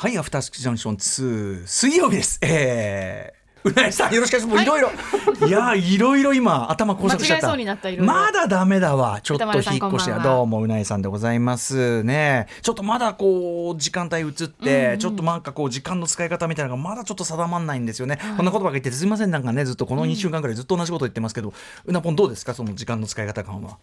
[0.00, 2.38] はい、アフターシックスジャンクション2、水曜日です。
[2.40, 4.68] えー、うなえさん、よろしくお願いします。
[4.68, 4.90] もういろいろ、
[5.48, 7.48] いやー、いろいろ今、頭工作しちゃった。
[7.48, 9.18] 間違えそうになったまだダメだわ。
[9.20, 12.46] ちょっと引っ越しや、どうも、うなえさんでございますね。
[12.62, 18.20] ちょっとまだこう、時間帯移って、ちょっとなんかこう、時間の使い方みたいなのがまだちょっと定まんないんですよね。
[18.36, 21.52] こんなことばっか言ってすみません、なんかね、ずっとこの2週間ぐらいずっと同じこと言ってますけど、
[21.86, 23.78] うなぽんどうですか、その時間の使い方感は。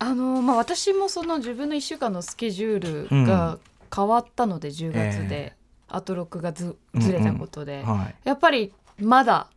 [0.00, 3.58] あのまあ私もその自分の1週間のスケジュールが
[3.94, 5.54] 変わったので10月で、
[5.88, 7.92] あと6がずずれたことで、うん。
[7.92, 8.14] うんはい。
[8.24, 9.48] やっぱりまだ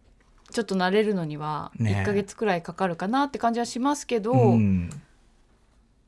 [0.52, 4.90] ちょっと慣れるのにはね1ヶ月くらいかかるかなって感じはしますけど、うん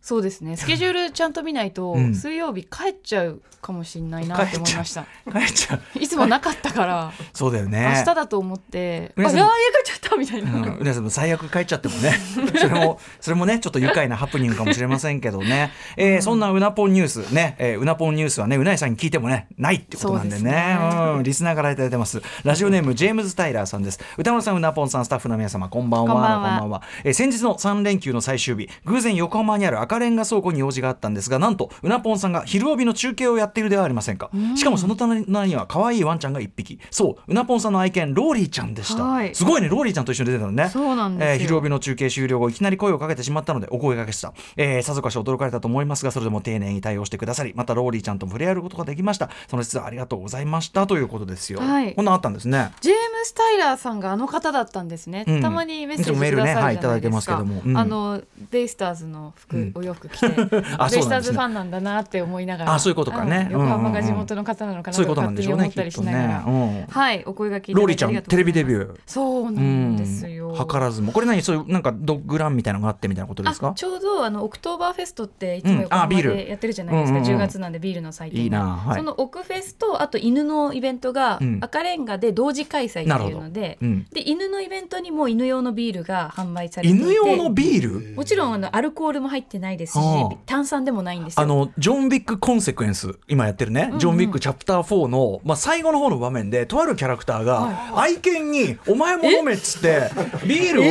[0.03, 0.57] そうですね。
[0.57, 2.13] スケジュールちゃんと見ないと、うん。
[2.13, 5.05] 水曜日帰っちゃうかもしれないなって思いました。
[5.31, 5.99] 帰っちゃう。
[5.99, 7.13] いつもなかったから。
[7.33, 7.93] そうだよね。
[7.99, 9.49] 明日だと思って、あいやー家帰っ
[9.85, 12.11] ちゃったみたいな、うん、うなさんも最悪帰っちゃってもね。
[12.59, 20.41] それもそれもねちょっと愉快なハプニングかもしれませんけどね、えーそんなうなぽんニュースね、えーうなぽんニュースはねうなえさんに聞いてもねないってことなんでね。
[20.41, 20.77] そうですね。
[21.15, 22.21] うん、リスナーからいただいてます。
[22.43, 23.99] ラジオネームジェームズ・タイラーさんです。
[24.17, 26.13] 歌丸さんうなぽんさんスタッフの皆様こんばんは。
[26.13, 26.81] こんばんは。
[27.05, 36.79] えー先日の3連休の最終日偶然横浜にある赤レンガ倉庫に用事があったんですがなんとうなぽんさんが昼帯の中継をやっているではありませんか、しかもその隣には可愛いワンちゃんが1匹。
[36.91, 39.35] そううなぽんさんの愛犬ローリーちゃんでした、はい。
[39.35, 40.69] すごいねローリーちゃんと一緒に出てたのね。
[40.69, 41.33] そうなんですよ。
[41.33, 49.29] えー昼帯の中継終了後いきなり声をかけてしまったのでお声掛けした、えーさぞかし驚かれたと思いますがそれでも丁寧に対応してくださりまたローリーちゃんとも触れ合えることができました。
[49.47, 51.93] その節はありがとうございましたということですよ、はい。
[51.93, 52.71] こんなんあったんですね。
[52.81, 55.41] ジェームス・タイラーさんがあの方だったんですね、うん。
[55.41, 57.61] たまにメッセージいつもメールねくださるじゃないはいいただいてますけども。
[57.65, 57.77] うん。
[57.77, 61.01] あのベイスターズの服、うんお洋服着てベイ あそうなんですね。
[61.03, 63.47] スターズファンなんだなって思いながらあそういうことかね。
[63.51, 66.43] うん横浜が地元の方なのかなとか勝手に思ったりしながら、ね。
[66.47, 66.85] うん。
[66.89, 68.99] はいお声掛けローリーちゃんテレビデビュー。
[69.05, 71.11] そうなんですよ、図らずも。
[71.11, 73.69] これ何そういうなんかドッグランみたいなのがあってみたいなことですか？
[73.69, 75.81] あちょうどあのオクトーバーフェストっていつもうん。
[75.81, 77.35] 横浜でやってるじゃないですか、うんうんうん。
[77.35, 78.43] 10月なんでビールの祭典が。
[78.43, 78.97] いいなはい。
[78.97, 81.59] そのオクフェスとあと犬のイベントがうん。
[81.61, 84.05] 赤レンガで同時開催っていうので、うん。
[84.11, 87.03] で犬のイベントにも犬用のビールが販売されていて。
[87.03, 88.15] 犬用のビール？
[88.15, 90.37] もちろんあのアルコールも入ってないですしはあ。
[90.45, 91.41] 炭酸でもないんですよ。
[91.41, 100.09] あのジョン・ウィック・コンセクエンス今やってるね、ジョン・ウィック・チャプター4の、まあ、最後の方の場面でとあるキャラクターが愛犬に「お前も飲め」っつって
[100.45, 100.85] ビールを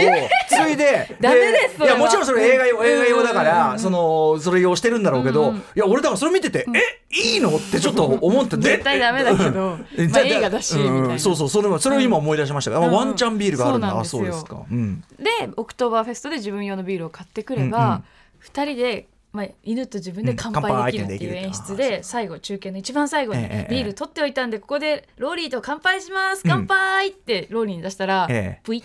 [0.49, 5.59] ついでダメですいやもちろんそれ映画用映画用だかうんうんらそのそれ用してるんだろうけど、うんうん。
[5.59, 7.03] いや俺だからそれ見てて「え？
[7.15, 11.19] いいの?」ってちょっと思って 絶対ダメだけど うんまあ映画だしうんみたいな。
[11.19, 12.93] そうそうそれはそれを今思い出しましたうん。
[12.93, 14.43] ワンちゃんビールがあるんだ、あそうなんですよ。
[14.43, 18.05] そうですか、うん、でオクトーバーフェストで自分用のビールを買ってくれうんうん
[18.43, 28.61] ば、二人で、まあ、犬と自分で乾杯できるっていう演出で最後中継の一番最後にビール取っておいたんでここでローリーと乾杯します乾杯ってローリーに出したら、ええ。
[28.65, 28.85] ブイ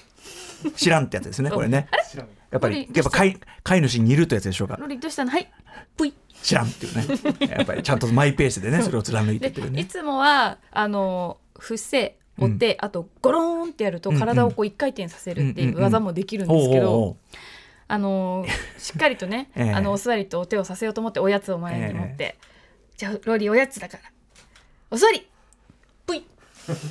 [0.75, 1.89] 知らんってやつですねこれね。
[2.49, 4.77] やっぱりやっぱ飼い飼い主に似るってやつでしょうか？
[4.77, 5.31] ローリーどうしたの？
[5.31, 5.51] はい。
[5.97, 7.05] ブイ知らんっていうね。
[7.57, 9.75] やっぱりちゃんとマイペースでねそれを貫いてってるね。
[9.75, 17.17] でいつもはあの伏せ折って、あとゴローンってやると体をこう一回転させるっていう技もできるんですけど、
[17.89, 18.45] あの
[18.77, 19.71] しっかりとね、 ええ。
[19.71, 22.37] あのお座りとお手をさせようと思っておやつを前に持って、
[22.97, 24.03] じゃあローリーおやつだから。
[24.91, 25.27] お座り。
[26.05, 26.25] ぷい。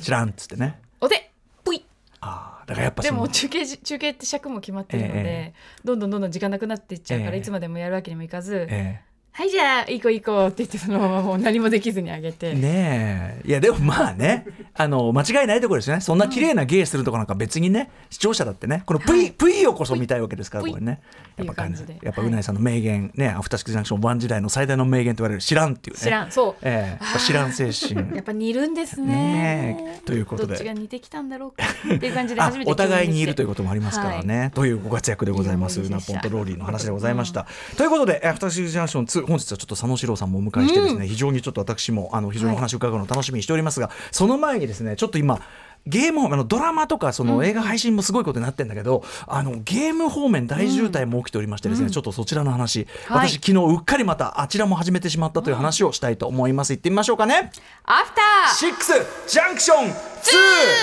[0.01, 0.79] 知らんっつってね。
[0.99, 1.31] お手
[1.63, 1.85] ぷい。
[2.19, 5.53] ああだからやっぱでも中継じ中継って尺も決まってるので、え
[5.83, 7.39] どんどんどんどん時間なくなっていっちゃうから、ええ。
[7.39, 9.01] いつまでもやるわけにもいかず、え
[9.37, 13.47] はいじゃあいい子いい子って言ってそのままもう何もできずにあげて、えねえ。
[13.47, 16.01] いやでもまあねあの間違いないところですよね。
[16.01, 19.31] そんな綺麗な芸するとこなんか別にね視聴者だってねこのプイ、はい。
[19.31, 21.01] プイをこそ見たいわけですからこれね。
[21.35, 21.99] やっぱ感じで。
[22.01, 26.01] やっぱ宇内さんの名言、ねアフターシックスジャンクションワン時代の最大の名言と言われる知らんっていうね。
[26.01, 26.31] 知らん。
[26.31, 26.55] そう。
[26.61, 28.15] ええやっぱ知らん精神。
[28.15, 30.01] やっぱ似るんですね。
[30.05, 30.49] ということで。
[30.49, 31.63] どっちが似てきたんだろうか。
[31.95, 36.13] っていう感じで あ初めてお互いにいるというここともありますからね、というご活躍でございますういいでした。
[36.13, 45.39] ナポンとローリーの話でございました、ということでアフターシックスジャンクション2本日はちょっと佐野史郎さんもお迎えしてですね、非常にちょっと私もあの非常にお話を伺うのを楽しみにしておりますが、その前にですねちょっと今
[45.85, 53.29] ゲーム方面あのドラマとかその映画配信もすごいことになってるんだけど、あのゲーム方面大渋滞も起きておりましてですね、ちょっとそちらの話、はい。
[53.29, 57.51] 私昨日うっかりまたあちらも始めてしまったという話をしたいと思います、行ってみましょうかね。
[57.85, 58.91] アフターシックス
[59.33, 59.91] ジャンクション2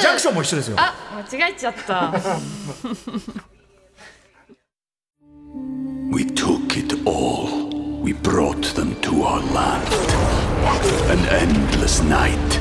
[0.00, 0.76] ジャンクションも一緒ですよ。
[0.78, 0.94] あ
[1.30, 2.14] 間違えちゃった。
[6.10, 8.02] We took it all.
[8.02, 9.84] We brought them to our land.
[11.10, 12.60] An endless night,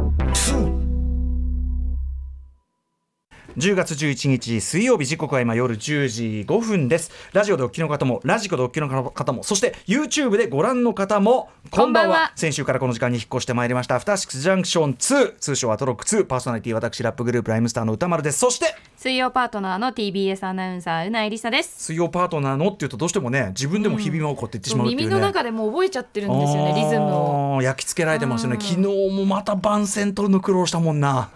[3.57, 7.11] 10月11日水曜日時刻は今夜10時5分です。
[7.33, 12.31] ラジオでお聞きの方もラジコでお聞きの方もそして YouTube でご覧の方もこんばんは。
[12.35, 13.95] 先週からこの時間に引っ越してまいりました。
[13.95, 18.39] アフターシックスジャンクション2通称アトロック2パーソナリティ私ラップグループライムスターの歌丸です。
[18.39, 21.83] そして水曜パートナーの TBS アナウンサーうないりさです。
[21.83, 27.55] 水曜パートナーのっていうとどうしてもね自分でも日々もこうって言ってしまうっていうね、耳の中でもう覚えちゃってるんですよねリズムを。
[27.55, 28.57] を焼き付けられてますよね。
[28.59, 28.77] 昨日
[29.11, 31.29] もまた番宣取るの苦労したもんな。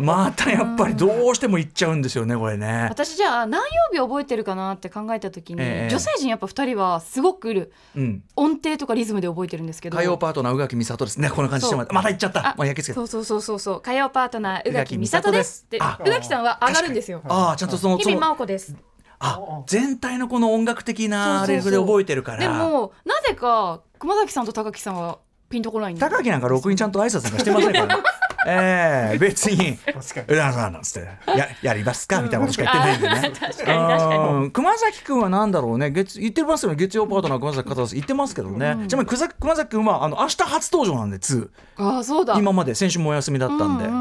[0.00, 2.86] またやっぱりどうしても行っちゃうんですよねこれね。
[2.90, 8.22] 私じゃあ何曜日覚えてるかなって考えた時に、ええ女性陣やっぱ2人はすごくうん。
[8.36, 9.96] 音程とかリズムで覚えてるんですけど。
[9.96, 12.54] 火曜パートナー宇垣美里ですねこんな感じしてまた行っちゃった。
[12.56, 13.58] まあ焼き付けそうそうそうそう。
[13.58, 15.58] そう火曜パートナー宇垣美里です。
[15.60, 15.66] す。
[15.70, 17.22] であ宇垣さんは上がるんですよ。
[17.28, 18.74] ああちゃんとその日々真央子です。
[19.20, 21.72] あ全体のこの音楽的なあそうそうそう。
[21.72, 22.40] れで覚えてるから。
[22.40, 25.18] でもなぜか熊崎さんと高木さんは
[25.48, 28.02] ピンとこないんです高木なんかろくにちゃんと挨拶なんかしてませんからね
[28.46, 29.78] ええ別に
[30.28, 33.38] 「うらさん」なんつって「ややりますか?」みたいなことしか言ってないんでね。
[33.38, 34.16] 確かに確かに。
[34.16, 34.50] うん。
[34.50, 35.90] 熊崎君はなんだろうね。
[35.90, 36.76] 月言ってますよね。
[36.76, 41.48] 月曜パートナー熊崎方言ってますけどね、ちなみに熊崎熊崎君はあの明日初登場なんで2
[41.78, 42.34] ああそうだ。
[42.38, 43.92] 今まで先週もお休みだったんで、うう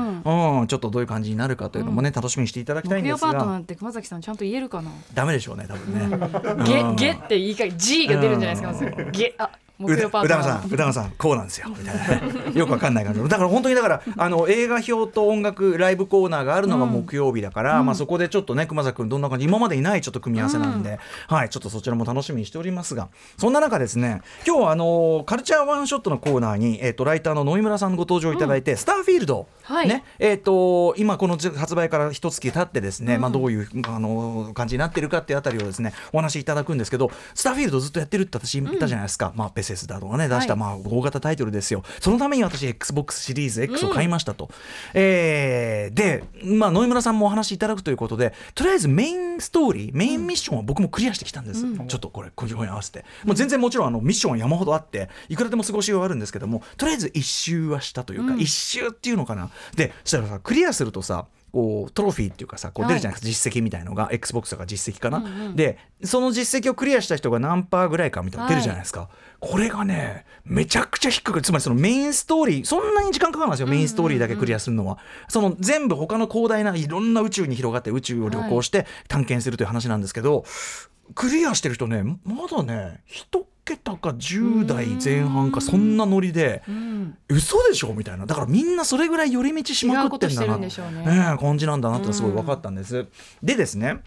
[0.62, 0.68] んん。
[0.68, 3.32] ちょっとどういう感じになるかというのもね、楽しみにしていただきたいんですが。
[3.32, 4.92] パートナーって熊崎さんちゃんと言えるかな？
[5.14, 6.18] ダメでしょうね多分ね。
[6.96, 9.12] ゲゲって言い換え G が出るんじゃないですかまず。
[9.12, 11.70] ゲあ木曜パー宇多野トナーさん宇多野さんこうなんですよ。
[11.70, 12.34] みたいな。
[12.34, 13.22] ね よくわかんない感じ。
[13.22, 21.50] だから本当にだからあの映画表と音楽ライブコーナーがあるのが木曜日だから、まあ、そこでちょっとね熊崎君どんな感じ今までいないちょっと組み合わせなんで、はい。
[21.50, 29.88] ちょっとそちらも楽しみにしておりますがそんな中ですね今日はあのカルチャーワンショットのコーナーに、えっとライターの野井村さんご登場いただいて、スターフィールド、はい。
[29.88, 30.04] ね。
[30.20, 41.84] えっと今この発売から一月経ってですね、まあ、どういうあの感じになってるかっていうあたりをですねお話しいただくんですけどスターフィールドずっとやってるって私言ったじゃないですか、まあ、ベセスだとかね出した、はいまあ、大型タイトルですよ。
[42.00, 44.50] そのために私 XBOX シリーズ X を買いましたと、
[44.94, 53.06] えーで、まあ、野井村さんもお話しいただくということでとりあえずメインストーリーメインミッションは僕もクリアしてきたんです、ちょっとこれこういうふうに合わせて。
[53.26, 59.50] もう全然もちろんあのミッションは山ほどあっていくらでも過ごしようがあるんですけどもとりあえず一周はしたというか、一周っていうのかな。
[59.76, 65.24] でそしたらさクリアするとさこうトロフィーっていうかさこう出るじゃないですか、実績みたいのが XBOX とか実績かな、
[65.56, 69.10] でその実績をクリアした人が何パーぐらいかみたいなの出るじゃないですか、
[69.40, 74.98] これがねめちゃくちゃ低くつまりそのメインストーリーそんなに時間かかるんですよメインストーリーだけクリアするのは、
[75.28, 80.46] その全部他の広大ないろんな宇宙に広がって宇宙を旅行して探検するという話なんですけど、
[81.16, 86.64] クリアしてる人ねまだね一桁か10代前半かそんなノリで、
[87.28, 88.26] 嘘でしょみたいな。
[88.26, 90.70] だからみんなそれぐらい寄り道しまくってんだなね。
[91.06, 93.08] ええ感じなんだなってすごい分かったんです。
[93.44, 94.00] でですね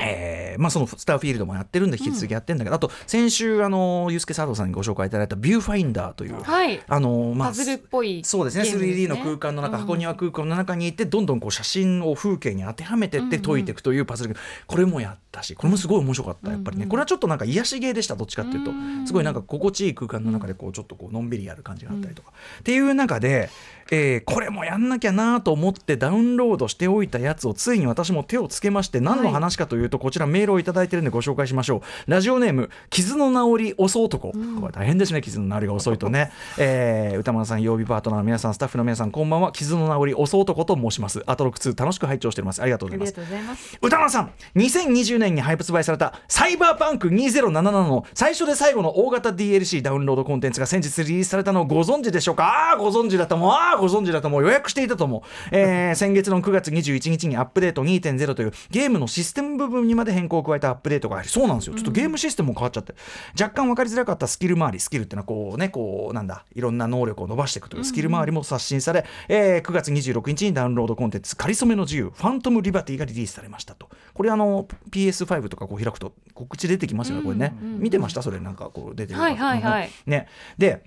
[0.00, 6.80] えーまあ、そのスターフィールドもやってるんで引き続きやってるんだけど、あと先週あのユースケ・サードさんにご紹介いただいたビューファインダーという、はい。
[6.86, 9.04] あのまあパズルっぽいそうですねゲームですね。
[9.06, 16.50] 3D の空間の中、うん箱庭空間の中にいてどんどんこう写真を風景に当てはめてって解いていくというパズルゲーム、これもやったしこれもすごい面白かった。
[16.50, 18.72] やっぱりね、これはちょっとなんか癒しゲーでしたどっちかっていうと、
[19.06, 23.48] すごいなんか心地いい空間の中でこうちょっとこうのんびりやる感じがあったりとか、っていう中で、
[23.90, 32.10] えーこれもやんなきゃなと思ってダウンロードしておいたやつをついに私も手をつけまして何の話かというとこちらメールをいただいてるんでご紹介しましょう。
[32.10, 39.52] ラジオネーム傷の治り遅男、これ大変ですね傷の治りが遅いとね、 えー歌丸さん曜日パートナーの皆さんスタッフの皆さんこんばんは。
[39.52, 41.22] 傷の治り遅男と申します。
[41.26, 42.62] アトロック2楽しく拝聴しております。
[42.62, 42.96] ありがとうござ
[43.38, 43.78] います。
[43.80, 52.44] 歌丸さん2020年に発売されたサイバーパンク2077の最初で最後の大型 DLC ダウンロードコンテンツが先日リリースされたのをご存知でしょうか？
[52.44, 61.74] ああご存知だと思うああご存知だと思う予約していたと思う、えー 先月の9月21日にアップデート2.0というゲームのシステム部分にまで変更を加えたアップデートがありそうなんですよ。
[61.74, 62.94] ちょっとゲームシステムも変わっちゃって。
[63.40, 73.88] 若干分かりづらかったスキル周りスキルってのはこうねこうなんだいろんな能力を伸ばしていくというスキル周りも刷新され、えー9月26日にダウンロードコンテンツ「かりそめの自由ファントム・リバティ」がリリースされましたと。
[74.14, 78.22] これあの PS5 とかこう開くと告知出てきますよねこれね、見てました？
[78.22, 79.24] それなんかこう出てるの。
[79.24, 79.90] はいはいはい。
[80.06, 80.26] ね。
[80.56, 80.82] で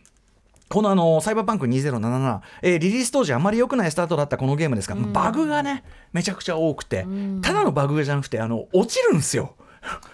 [0.71, 7.05] このあのサイバーパンク2077、えーリリース当時あまり良くないスタートだったこのゲームですが、バグがねめちゃくちゃ多くて、
[7.41, 9.55] ただのバグじゃなくてあの落ちるんですよ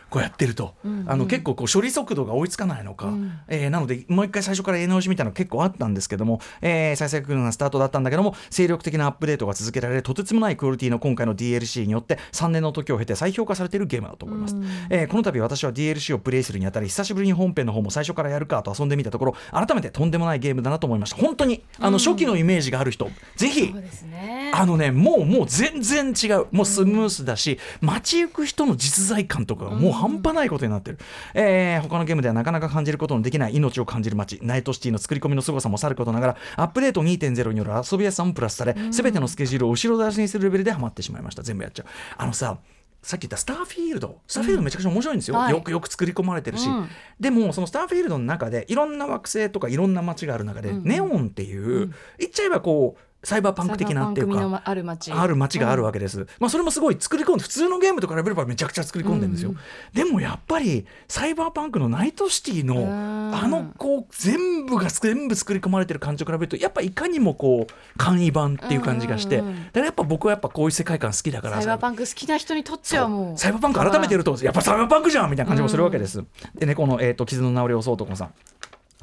[0.10, 3.14] こうやってると、あの結構こう処理速度が追いつかないのか、
[3.48, 14.56] えーなのでもう一回最初からやり直しみたいなの結構あったんですけども、えー、再生なスタートだったんだけども精力的なアップデートが続けられとてつもないクオリティの今回の DLC によって3年の時を経て再評価されているゲームだと思います、
[14.90, 21.18] えーこの度私は DLC をプレイするにあたり久しぶりに本編の方も最初からやるかと遊んでみたところ改めてとんでもないゲームだなと思いました。
[21.18, 23.72] 本当にあの初期のイメージがある人、ぜひ。
[23.72, 24.52] そうですね。
[24.54, 26.48] あのねもうもう全然違う。
[26.52, 30.98] もうスムースだし、街行く人の実在感とかがもう半端ないことになってる、
[31.34, 41.86] えー他のゲームではなかなか感じることのできない命を感じる街ナイトシティの作り込みの凄さもさることながらアップデート2.0による遊びやすさもプラスされ、全てのスケジュールを後ろ出しにするレベルでハマってしまいました全部やっちゃう。
[42.18, 42.58] あのさ
[43.04, 44.20] さっき言ったスターフィールド。
[44.28, 45.52] スターフィールドめちゃくちゃ面白いんですよ、はい。
[45.52, 46.90] よくよく作り込まれてるし、うん。
[47.20, 55.12] でもそのスターフィールドの中でいろんな惑星とかいろんな街がある中で、ネオンっていう、言っちゃえばこうサイバーパンク的なっていうかある街。
[55.12, 59.56] ある街があるわけです、まあそれもすごい作り込んで普通のゲームと比べればめちゃくちゃ作り込んでるんですよ、
[59.94, 63.18] でもやっぱりサイバーパンクのナイトシティのん。
[63.36, 69.48] あのこう全部が全部作り込まれてる感じと比べるとやっぱいかにもこう簡易版っていう感じがして、うん。
[69.48, 76.24] うんうんだからやっぱ僕はやっぱこういう世界観好きだからサイバーパンク好きな人にとってはもうサイバーパンク改めてやるとやっぱサイバーパンクじゃんみたいな感じもするわけです。
[76.56, 78.34] でねこの、えー、と傷の治りをそうとこさん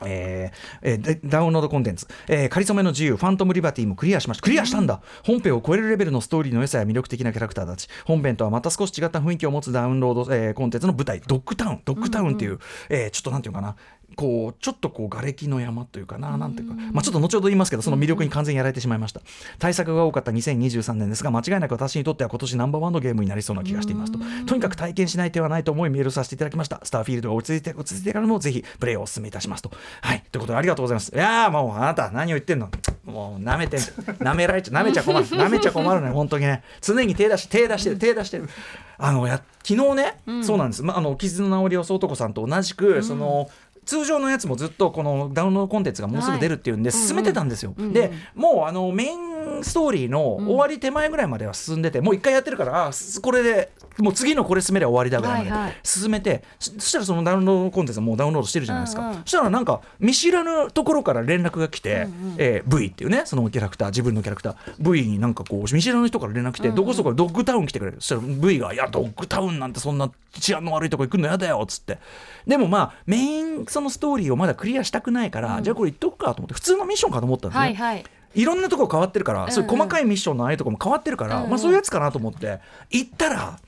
[0.02, 4.42] えーえーでダウンロードコンテンツ、えー、かりそめの自由、ファントムリバティもクリアしました。
[4.42, 12.58] クリアしたんだ、本編を超えるレベルのストーリーの良さや魅力的なキャラクターたち、本編とはまた少し違った雰囲気を持つダウンロード、えーコンテンツの舞台、ドッグタウン、ドッグタウンっていう、
[12.88, 13.76] えーちょっとなんていうかな、
[14.16, 19.20] こうちょっとこう瓦礫の山というかな、なんていうか、まあ、ちょっと後ほど言いますけど、その魅力に完全にやられてしまいました。
[19.58, 24.18] 対策が多かった2023年ですが、間違いなく私にとっては今年ナンバーワンのゲームになりそうな気がしていますと。
[24.46, 26.80] とにかく体験しない手はないと思いメールさせていただきました。
[26.82, 29.70] スターフィールドが落ち着いて、落ち着いてからもぜひプレイをお勧めいたしますと。
[30.00, 31.12] はい、ということでありがとうございます。
[31.14, 32.70] いやーもうあなた何を言ってんの
[33.04, 35.26] もう舐めてん舐められちゃ、舐めちゃ困る。
[35.26, 36.62] 舐めちゃ困るね、本当にね。
[36.80, 38.48] 常に手出し、手出してる、手出してる。
[38.96, 40.82] あの、や、昨日ね、そうなんです。
[40.82, 43.48] まあ、あの、傷の治りをそうとこさんと同じく、その、
[43.84, 47.74] 通常のやつもずっとこのダウンロードコンテンツがもうすぐ出るっていうんで進めてたんですよ。
[47.92, 55.72] でもうあのメインストーリーの終わり手前ぐらいまでは進んでて、もう一回やってるからあすこれでもう次のこれ進めれば終わりだぐらいまはいはい。
[55.72, 59.14] で進めて、そそしたらそのダウンロードコンテンツはもうダウンロードしてるじゃないですか、うんうん。
[59.20, 62.08] そしたらなんか見知らぬところから連絡が来て、
[62.38, 67.98] えー V っていうねそのキャラクター自分のキャラクター V になんかこう見知らぬ人から連絡来て、どこそこでドッグタウン来てくれる。
[68.00, 71.98] そしたら V が「いやドッグタウンなんてそんな治安の悪いとこ行くのやだよ」っつって。
[72.46, 81.50] でもまあメインそのストーリーをまだクリアしたくないから、じゃあこれ言っとくかと思って普通のミッションかと思ったんですね、はいはいいろんなとこ変わってるから、んそういう細かいミッションのああいうとこも変わってるから、うんうん。
[81.50, 82.60] まあそういうやつかなと思って
[82.90, 83.58] 行ったら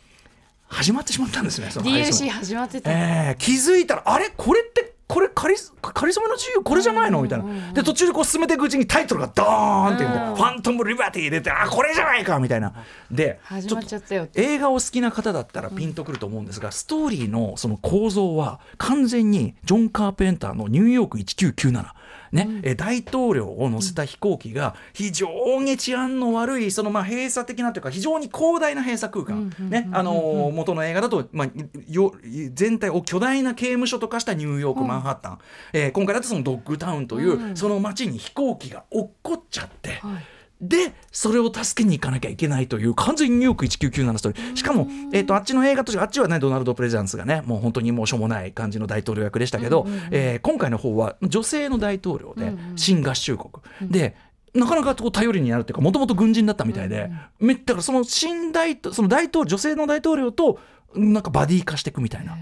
[0.69, 4.33] 始まってしまったんですねその DLC 始まってた、えー気づいたらあれ？
[4.37, 7.23] これってこれカリスカリスマの自由これじゃないの？
[7.23, 7.73] みたいな。
[7.73, 12.73] で途中でこう進めていくうちにタイトルがドーンって言って、うんファントム・リバティ出てあこれじゃないかみたいな。
[13.09, 21.93] で始まっちゃったよょと映画を好きな方だったらピンとくると思うんですが、ストーリーのその構造は完全にジョン・カーペンターのニューヨーク1997
[22.33, 31.49] ねえ大統領を乗せた飛行機が非常に治安の悪いそのまあ閉鎖的なというか非常に広大な閉鎖空間、ねあのー元の映画だと、まあ、
[31.89, 32.15] よ
[32.53, 35.39] 全体を巨大な刑務所と化したニューヨーク、マンハッタン、
[35.73, 39.95] えー今回だとそのドッグタウンという、その街に飛行機が落っこっちゃって。
[40.03, 44.57] はいでそれを助けに行かなきゃいけないという完全にニューヨーク1997ストーリー。
[44.57, 53.51] しかも、えー、とあっちの映画としてあっちはねドナルド・プレゼンスがねもう本当にもうしょうもない感じの大統領役でしたけど、えー今回の方は女性の大統領で新合衆国、
[53.83, 54.15] で
[54.55, 60.59] なかなかこう頼りになるというかもともと軍人だったみたいで、めだからその新大統その大統領女性の大統領と
[60.95, 62.37] なんかバディ化していくみたいな。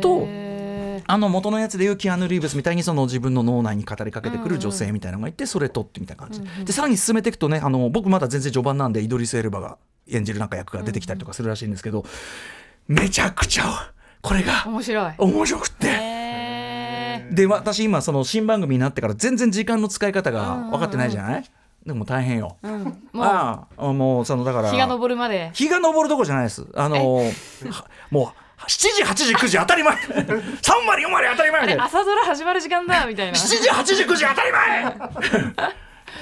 [0.00, 0.26] と
[1.08, 9.78] あの元のやつでいうキアヌ・リーブスみたいにその自分の脳内に語りかけてくる女性みたいなのがいてそれとってみたいな感じででさらに進めていくとねあの僕まだ全然序盤なんでイドリス・エルバが
[10.10, 12.04] 演じるなんか役が出てきたりとかするらしいんですけど
[12.88, 15.14] めちゃくちゃこれが面白い。
[15.18, 15.86] 面白くって。
[15.88, 21.44] へで私今その新番組になってから全然時間の使い方が分かってないじゃない？
[21.86, 22.56] でも大変よ。
[22.62, 22.84] ーうん。
[22.84, 25.50] もうああもうそのだから日が昇るまで。
[25.54, 26.66] 日が昇るとこじゃないです。
[26.74, 27.32] あのは
[28.10, 29.94] もう7時8時9時当たり前。
[29.94, 30.00] 3
[30.88, 31.60] 割4割当たり前。
[31.60, 33.32] あれみたいな朝ドラ始まる時間だみたいな。
[33.32, 34.96] 7時8時9時当たり前。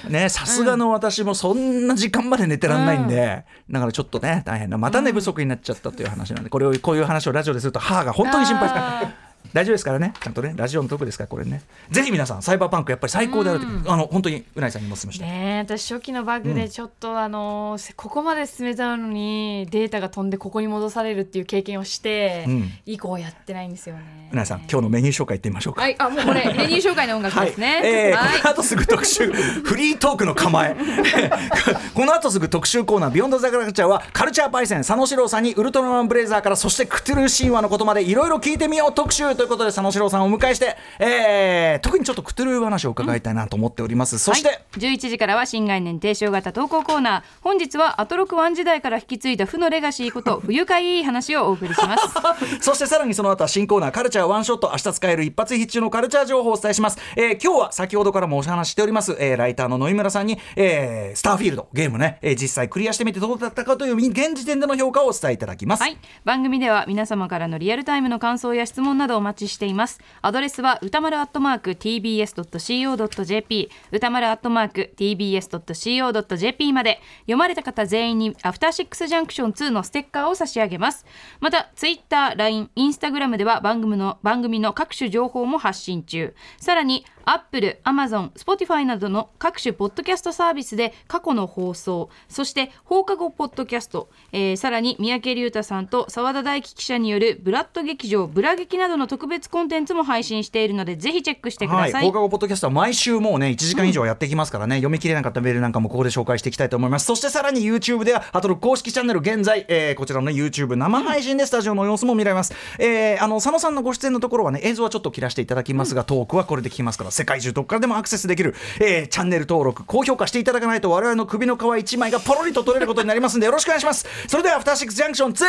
[0.09, 8.69] ねさすがの私もそんな時間まで寝てらんないんで、だからちょっとね大変なまた寝不足になっちゃったという話なんでこれをこういう話をラジオですると母が本当に心配。
[8.69, 9.13] ですあ
[9.55, 10.13] 大丈夫ですからね。
[10.21, 11.63] ちゃんとねラジオのトークですからこれね。
[11.89, 22.71] ぜひ皆さんサイバーパンクやっぱり最高であるとあの本当にうないさんにもお勧めして、ねえ私初期のバグでちょっと、あのせここまで進めたのにデータが飛んでここに戻されるっていう経験をして、うん。
[22.85, 24.31] 以降やってないんですよね。
[24.33, 25.83] うないさん今日のメニュー紹介いってみましょうか。
[25.83, 27.67] はい、あ、もうこれ、メニュー紹介の音楽ですね。
[27.67, 27.81] はい。
[27.85, 29.31] えこの後すぐ特集
[29.63, 30.75] フリートークの構え。
[31.95, 52.05] この後すぐ特集コーナー「ビヨンドザカルチャーはカルチャーパイセン佐野史郎さんにウルトラマンブレイザーからそしてクトゥルー神話のことまでいろいろ聞いてみよう特集ということで佐野史郎さんをお迎えして、えー特にちょっとクトゥルー話を伺いたいなと思っております、そして、はい、11時からは新概念提唱型投稿コーナー本日はアトロクワン時代から引き継いだ負のレガシーこと不愉快いい話をお送りします。
[52.61, 70.01] そしてさらにその後は新コーナーカルチャーワンショット明日使える一発必中のカルチャー情報をお伝えします、えー今日は先ほどからもお話ししております、えーライターの野井村さんに、えースターフィールドゲームね、えー実際クリアしてみてどうだったかという現時点での評価をお伝えいただきます、はい番組では皆様からのリアルタイムの感想や質問などお待ちしています。
[70.23, 77.01] アドレスは歌丸アットマーク tbs.co.jp 歌丸アットマーク tbs.co.jp まで。
[77.23, 81.05] 読まれた方全員にアフターシックスジャンクション2のステッカーを差し上げます。
[81.41, 86.35] またツイッター LINE、インスタグラムでは番組の番組の各種情報も発信中。
[86.61, 102.05] さらにアップル、アマゾン、スポティファイなどの各種ポッドキャストサービスで過去の放送、そして放課後ポッドキャスト、えーさらに三宅隆太さんと澤田大樹記者によるブラッド劇場、ブラ劇などの特別コンテンツも配信しているので、ぜひチェックしてくだはい、さい。
[102.05, 107.07] 放課後ポッドキャストは毎週もうね1時間以上やってきますからね、読み切れなかったメールなんかもここで紹介していきたいと思います。
[107.07, 124.07] そしてさらに YouTube ではアトロク公式チャンネル現在、えーこちらの、ね、YouTube 生配信でスタジオの様子も見られます、えーあの佐野さんのご出演のところはね映像はちょっと切らせていただきますが、トークはこれで聞けますから世界中どこからでもアクセスできる、えーチャンネル登録高評価していただかないと我々の首の皮1枚がポロリと取れることになりますんでよろしくお願いします。
[124.27, 125.45] それではアフターシックスジャンクション2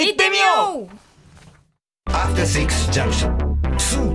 [0.00, 0.88] いってみよう。
[2.06, 4.13] アフターシックスジャンクション2